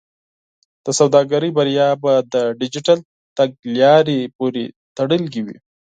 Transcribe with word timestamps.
د 0.85 0.87
سوداګرۍ 0.99 1.51
بریا 1.57 1.89
به 2.01 2.13
د 2.33 2.35
ډیجیټل 2.59 2.99
تګلارې 3.37 4.19
پورې 4.37 4.63
تړلې 4.97 5.39
وي. 5.45 5.57